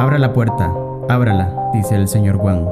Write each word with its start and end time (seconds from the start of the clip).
Abra 0.00 0.18
la 0.18 0.32
puerta, 0.32 0.72
ábrala, 1.10 1.54
dice 1.74 1.94
el 1.94 2.08
señor 2.08 2.38
Juan. 2.38 2.66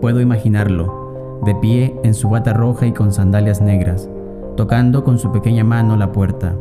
Puedo 0.00 0.20
imaginarlo, 0.20 1.40
de 1.44 1.54
pie 1.54 1.94
en 2.02 2.14
su 2.14 2.30
bata 2.30 2.52
roja 2.52 2.84
y 2.84 2.92
con 2.92 3.12
sandalias 3.12 3.60
negras, 3.60 4.10
tocando 4.56 5.04
con 5.04 5.20
su 5.20 5.30
pequeña 5.30 5.62
mano 5.62 5.96
la 5.96 6.10
puerta. 6.10 6.56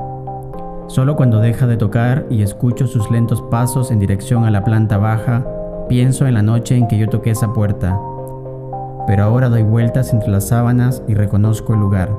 Solo 0.85 1.15
cuando 1.15 1.39
deja 1.39 1.65
de 1.65 1.77
tocar 1.77 2.27
y 2.29 2.43
escucho 2.43 2.85
sus 2.85 3.09
lentos 3.09 3.41
pasos 3.49 3.89
en 3.89 3.97
dirección 3.97 4.45
a 4.45 4.51
la 4.51 4.63
planta 4.63 4.99
baja, 4.99 5.43
pienso 5.89 6.27
en 6.27 6.35
la 6.35 6.43
noche 6.43 6.77
en 6.77 6.87
que 6.87 6.99
yo 6.99 7.09
toqué 7.09 7.31
esa 7.31 7.51
puerta. 7.51 7.99
Pero 9.07 9.23
ahora 9.23 9.49
doy 9.49 9.63
vueltas 9.63 10.13
entre 10.13 10.29
las 10.29 10.47
sábanas 10.47 11.01
y 11.07 11.15
reconozco 11.15 11.73
el 11.73 11.79
lugar. 11.79 12.11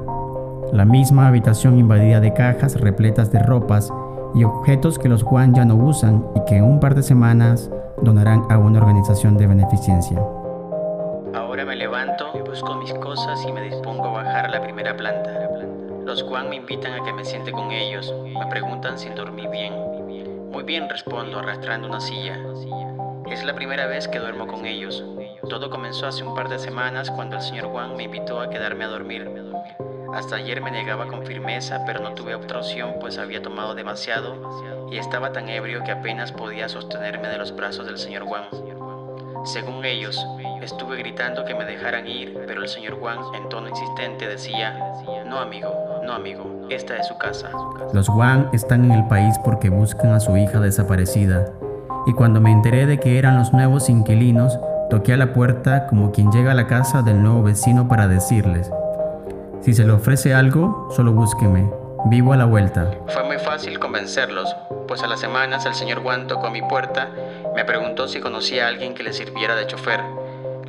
La 0.72 0.84
misma 0.84 1.28
habitación 1.28 1.78
invadida 1.78 2.18
de 2.18 2.34
cajas 2.34 2.74
repletas 2.80 3.30
de 3.30 3.38
ropas 3.38 3.92
y 4.34 4.44
objetos 4.44 4.98
que 4.98 5.08
los 5.08 5.22
Juan 5.22 5.54
ya 5.54 5.64
no 5.64 5.74
usan 5.76 6.24
y 6.34 6.44
que 6.44 6.56
en 6.56 6.64
un 6.64 6.80
par 6.80 6.94
de 6.94 7.02
semanas 7.02 7.70
donarán 8.02 8.44
a 8.50 8.58
una 8.58 8.78
organización 8.78 9.36
de 9.36 9.46
beneficencia. 9.46 10.18
Ahora 11.34 11.64
me 11.64 11.76
levanto, 11.76 12.26
busco 12.46 12.76
mis 12.76 12.94
cosas 12.94 13.44
y 13.46 13.52
me 13.52 13.62
dispongo 13.62 14.06
a 14.06 14.22
bajar 14.22 14.46
a 14.46 14.50
la 14.50 14.62
primera 14.62 14.96
planta. 14.96 15.30
Los 16.04 16.22
Juan 16.22 16.48
me 16.48 16.56
invitan 16.56 16.92
a 16.94 17.04
que 17.04 17.12
me 17.12 17.24
siente 17.24 17.52
con 17.52 17.70
ellos, 17.70 18.14
me 18.24 18.46
preguntan 18.46 18.98
si 18.98 19.10
dormí 19.10 19.46
bien. 19.46 19.74
Muy 20.50 20.62
bien 20.64 20.88
respondo 20.88 21.38
arrastrando 21.38 21.88
una 21.88 22.00
silla. 22.00 22.38
Es 23.30 23.44
la 23.44 23.54
primera 23.54 23.86
vez 23.86 24.08
que 24.08 24.18
duermo 24.18 24.46
con 24.46 24.64
ellos. 24.64 25.04
Todo 25.48 25.68
comenzó 25.68 26.06
hace 26.06 26.24
un 26.24 26.34
par 26.34 26.48
de 26.48 26.58
semanas 26.58 27.10
cuando 27.10 27.36
el 27.36 27.42
señor 27.42 27.66
Juan 27.66 27.96
me 27.96 28.04
invitó 28.04 28.40
a 28.40 28.48
quedarme 28.48 28.84
a 28.84 28.88
dormir. 28.88 29.30
Hasta 30.14 30.36
ayer 30.36 30.60
me 30.62 30.70
negaba 30.70 31.06
con 31.06 31.24
firmeza, 31.24 31.84
pero 31.86 32.00
no 32.00 32.12
tuve 32.14 32.34
otra 32.34 32.58
opción 32.58 32.94
pues 33.00 33.18
había 33.18 33.42
tomado 33.42 33.74
demasiado 33.74 34.88
y 34.90 34.98
estaba 34.98 35.32
tan 35.32 35.48
ebrio 35.48 35.84
que 35.84 35.92
apenas 35.92 36.32
podía 36.32 36.68
sostenerme 36.68 37.28
de 37.28 37.38
los 37.38 37.54
brazos 37.54 37.86
del 37.86 37.98
señor 37.98 38.24
Juan. 38.24 38.44
Según 39.44 39.84
ellos, 39.84 40.26
estuve 40.62 40.96
gritando 40.96 41.44
que 41.44 41.54
me 41.54 41.64
dejaran 41.64 42.06
ir, 42.06 42.38
pero 42.46 42.62
el 42.62 42.68
señor 42.68 42.98
Juan 42.98 43.18
en 43.34 43.48
tono 43.48 43.68
insistente 43.68 44.26
decía, 44.26 44.94
no 45.26 45.38
amigo, 45.38 46.00
no 46.04 46.12
amigo, 46.12 46.66
esta 46.70 46.96
es 46.96 47.06
su 47.06 47.16
casa. 47.18 47.50
Los 47.92 48.08
Juan 48.08 48.48
están 48.52 48.84
en 48.84 48.92
el 48.92 49.06
país 49.08 49.38
porque 49.44 49.70
buscan 49.70 50.12
a 50.12 50.20
su 50.20 50.36
hija 50.36 50.60
desaparecida, 50.60 51.52
y 52.06 52.14
cuando 52.14 52.40
me 52.40 52.50
enteré 52.50 52.86
de 52.86 52.98
que 52.98 53.18
eran 53.18 53.38
los 53.38 53.52
nuevos 53.52 53.88
inquilinos, 53.88 54.58
toqué 54.90 55.12
a 55.12 55.18
la 55.18 55.32
puerta 55.32 55.86
como 55.86 56.10
quien 56.12 56.32
llega 56.32 56.52
a 56.52 56.54
la 56.54 56.66
casa 56.66 57.02
del 57.02 57.22
nuevo 57.22 57.42
vecino 57.42 57.88
para 57.88 58.08
decirles, 58.08 58.70
si 59.68 59.74
se 59.74 59.84
le 59.84 59.92
ofrece 59.92 60.32
algo, 60.32 60.88
solo 60.96 61.12
búsqueme. 61.12 61.70
Vivo 62.06 62.32
a 62.32 62.38
la 62.38 62.46
vuelta. 62.46 62.90
Fue 63.08 63.22
muy 63.24 63.36
fácil 63.36 63.78
convencerlos, 63.78 64.56
pues 64.86 65.02
a 65.02 65.06
las 65.06 65.20
semanas 65.20 65.66
el 65.66 65.74
señor 65.74 66.02
Juan 66.02 66.26
tocó 66.26 66.48
mi 66.48 66.62
puerta, 66.62 67.10
me 67.54 67.66
preguntó 67.66 68.08
si 68.08 68.18
conocía 68.18 68.64
a 68.64 68.68
alguien 68.68 68.94
que 68.94 69.02
le 69.02 69.12
sirviera 69.12 69.56
de 69.56 69.66
chofer. 69.66 70.00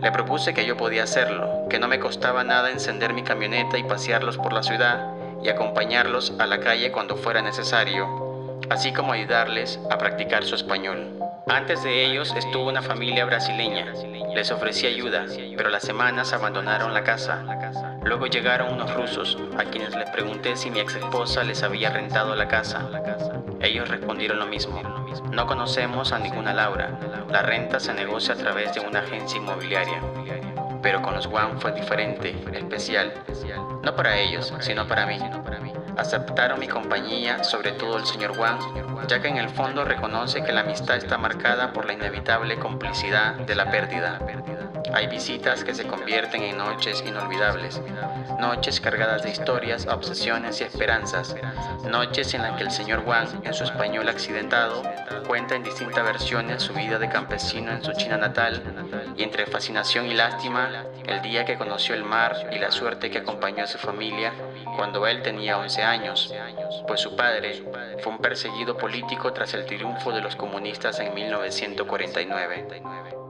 Le 0.02 0.12
propuse 0.12 0.54
que 0.54 0.66
yo 0.66 0.76
podía 0.76 1.04
hacerlo, 1.04 1.66
que 1.70 1.80
no 1.80 1.88
me 1.88 2.02
costaba 2.02 2.44
nada 2.44 2.72
encender 2.72 3.14
mi 3.14 3.24
camioneta 3.24 3.78
y 3.78 3.86
pasearlos 3.86 4.36
por 4.36 4.52
la 4.52 4.64
ciudad 4.64 5.14
y 5.42 5.48
acompañarlos 5.48 6.34
a 6.38 6.46
la 6.46 6.60
calle 6.60 6.92
cuando 6.92 7.16
fuera 7.16 7.42
necesario, 7.42 8.60
así 8.70 8.92
como 8.92 9.14
ayudarles 9.14 9.80
a 9.90 9.98
practicar 9.98 10.44
su 10.44 10.56
español. 10.56 11.18
Antes 11.48 11.84
de 11.84 12.04
ellos 12.04 12.36
estuvo 12.36 12.68
una 12.68 12.82
familia 12.82 13.24
brasileña. 13.24 13.94
Les 14.36 14.52
ofrecí 14.52 14.88
ayuda, 14.88 15.26
pero 15.56 15.70
las 15.70 15.84
semanas 15.84 16.34
abandonaron 16.34 16.94
la 16.94 17.06
casa. 17.06 17.46
Luego 18.10 18.26
llegaron 18.26 18.74
unos 18.74 18.92
rusos, 18.96 19.38
a 19.56 19.66
quienes 19.66 19.96
les 19.96 20.10
pregunté 20.10 20.56
si 20.56 20.72
mi 20.72 20.80
ex 20.80 20.96
esposa 20.96 21.44
les 21.44 21.62
había 21.62 21.92
rentado 21.92 22.34
la 22.34 22.48
casa. 22.48 22.90
Ellos 23.62 23.88
respondieron 23.88 24.40
lo 24.40 24.48
mismo. 24.48 24.82
No 25.32 25.46
conocemos 25.46 26.12
a 26.12 26.18
ninguna 26.18 26.52
Laura. 26.52 27.00
La 27.30 27.44
renta 27.44 27.80
se 27.80 27.94
negocia 27.94 28.34
a 28.34 28.38
través 28.38 28.74
de 28.74 28.80
una 28.80 29.02
agencia 29.02 29.38
inmobiliaria. 29.38 30.02
Pero 30.82 31.04
con 31.04 31.14
los 31.14 31.28
Juan 31.28 31.62
fue 31.62 31.72
diferente, 31.72 32.36
especial. 32.52 33.14
No 33.84 33.96
para 33.96 34.18
ellos, 34.18 34.56
sino 34.60 34.88
para 34.88 35.06
mí. 35.06 35.20
Aceptaron 35.96 36.60
mi 36.60 36.68
compañía, 36.68 37.44
sobre 37.44 37.74
todo 37.74 37.98
el 37.98 38.08
señor 38.08 38.36
Juan, 38.36 38.58
ya 39.08 39.22
que 39.22 39.28
en 39.28 39.38
el 39.38 39.50
fondo 39.50 39.86
reconoce 39.86 40.44
que 40.44 40.52
la 40.52 40.62
amistad 40.62 40.96
está 40.98 41.20
marcada 41.20 41.74
por 41.74 41.86
la 41.86 41.94
inevitable 41.94 42.58
complicidad 42.58 43.36
de 43.36 43.54
la 43.54 43.70
pérdida. 43.70 44.20
Hay 44.94 45.08
visitas 45.08 45.64
que 45.64 45.76
se 45.76 45.86
convierten 45.86 46.44
en 46.44 46.58
noches 46.58 47.04
inolvidables, 47.06 47.82
noches 48.40 48.80
cargadas 48.80 49.24
de 49.24 49.32
historias, 49.32 49.86
obsesiones 49.88 50.62
y 50.62 50.64
esperanzas, 50.64 51.36
noches 51.90 52.34
en 52.34 52.42
las 52.42 52.58
que 52.58 52.64
el 52.64 52.72
señor 52.72 53.04
Juan, 53.04 53.28
en 53.44 53.54
su 53.54 53.64
español 53.64 54.10
accidentado, 54.10 54.84
cuenta 55.28 55.56
en 55.56 55.64
distintas 55.64 56.04
versiones 56.04 56.64
su 56.64 56.74
vida 56.74 56.98
de 56.98 57.10
campesino 57.10 57.72
en 57.72 57.84
su 57.84 57.94
China 57.94 58.18
natal. 58.18 58.64
Y 59.16 59.24
entre 59.24 59.46
fascinación 59.46 60.08
y 60.08 60.14
lástima, 60.14 60.86
el 61.06 61.22
día 61.22 61.46
que 61.46 61.58
conoció 61.58 61.94
el 61.94 62.04
mar 62.04 62.50
y 62.52 62.58
la 62.58 62.72
suerte 62.72 63.12
que 63.12 63.20
acompañó 63.20 63.64
a 63.64 63.68
su 63.68 63.78
familia 63.78 64.34
cuando 64.76 65.06
él 65.08 65.22
tenía 65.22 65.58
11 65.58 65.84
años, 65.84 66.34
pues 66.88 67.02
su 67.02 67.16
padre 67.16 67.64
fue 68.02 68.14
un 68.14 68.20
perseguido 68.20 68.78
político 68.78 69.34
tras 69.34 69.54
el 69.54 69.66
triunfo 69.66 70.12
de 70.12 70.22
los 70.22 70.36
comunistas 70.36 71.00
en 71.00 71.14
1949. 71.14 73.29